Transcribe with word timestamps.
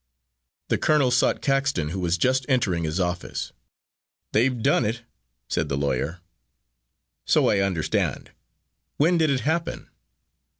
The 0.69 0.79
colonel 0.79 1.11
sought 1.11 1.43
Caxton, 1.43 1.89
who 1.89 1.99
was 1.99 2.17
just 2.17 2.43
entering 2.49 2.85
his 2.85 2.99
office. 2.99 3.51
"They've 4.31 4.59
done 4.59 4.83
it," 4.83 5.03
said 5.47 5.69
the 5.69 5.77
lawyer. 5.77 6.21
"So 7.23 7.51
I 7.51 7.59
understand. 7.59 8.31
When 8.97 9.19
did 9.19 9.29
it 9.29 9.41
happen?" 9.41 9.89